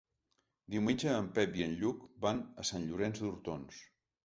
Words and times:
Diumenge 0.75 1.11
en 1.17 1.27
Pep 1.35 1.59
i 1.61 1.67
en 1.67 1.77
Lluc 1.83 2.03
van 2.25 2.43
a 2.65 2.67
Sant 2.73 2.91
Llorenç 2.91 3.25
d'Hortons. 3.27 3.87